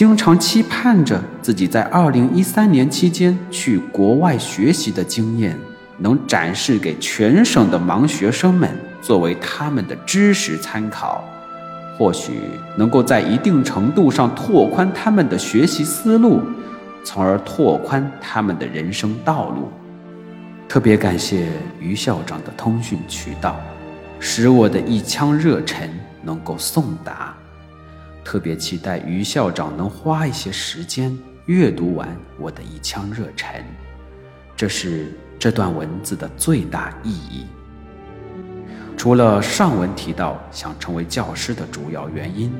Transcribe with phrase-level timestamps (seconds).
[0.00, 5.54] 经常期盼着自己在二零一三年期间去国外学习的经验，
[5.98, 8.70] 能展示给全省的盲学生们，
[9.02, 11.22] 作为他们的知识参考，
[11.98, 12.40] 或许
[12.78, 16.40] 能够在一定程度上拓宽他们的学习思路，
[17.04, 19.70] 从而拓宽他们的人生道路。
[20.66, 21.46] 特别感谢
[21.78, 23.60] 于校长的通讯渠道，
[24.18, 25.90] 使我的一腔热忱
[26.22, 27.36] 能够送达。
[28.30, 33.60] 特别期待于校长能花一些时间阅读完我的一腔热忱，
[34.56, 37.44] 这是这段文字的最大意义。
[38.96, 42.52] 除了上文提到想成为教师的主要原因，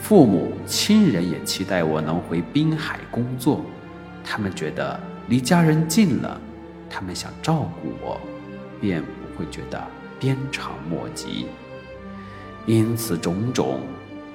[0.00, 3.66] 父母亲人也期待我能回滨海工作，
[4.24, 6.40] 他们觉得离家人近了，
[6.88, 8.18] 他们想照顾我，
[8.80, 9.78] 便不会觉得
[10.18, 11.48] 鞭长莫及。
[12.64, 13.82] 因此种种。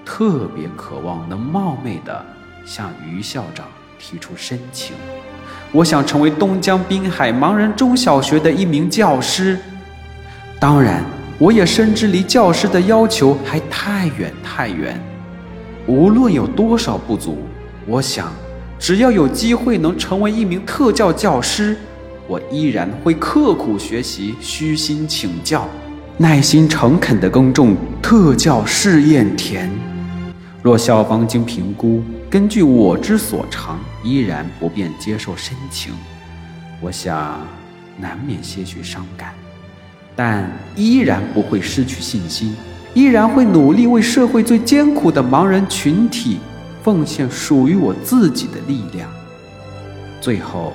[0.10, 2.26] 特别渴望能冒昧地
[2.66, 3.68] 向于校长
[4.00, 4.96] 提出申请，
[5.74, 9.60] 我想成为东江滨海盲人中小学的一名教师。
[10.62, 11.04] 当然，
[11.38, 14.98] 我也深知离教师的要求还太远太远。
[15.86, 17.40] 无论有多少不足，
[17.86, 18.32] 我想，
[18.80, 21.76] 只要有机会能成为一名特教教师，
[22.28, 25.68] 我依然会刻苦学习，虚心请教，
[26.16, 29.70] 耐心诚恳地耕种特教试验田。
[30.68, 35.94] 若校方经评估，根据我之所长，依然不便接受申请，
[36.82, 37.40] 我想
[37.98, 39.34] 难免些许伤感，
[40.14, 42.54] 但依然不会失去信心，
[42.94, 46.38] 依然会努力为社会最艰苦的盲人群体
[46.84, 49.10] 奉献属于我自己的力量。
[50.20, 50.74] 最后，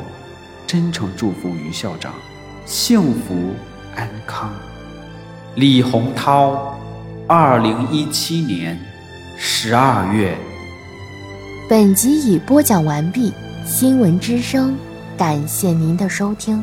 [0.67, 2.15] 真诚祝福于校长
[2.65, 3.51] 幸福
[3.95, 4.51] 安康。
[5.57, 6.81] 李洪涛，
[7.27, 8.81] 二零一七年。
[9.37, 10.37] 十二月，
[11.69, 13.33] 本集已播讲完毕。
[13.65, 14.77] 新闻之声，
[15.17, 16.63] 感谢您的收听。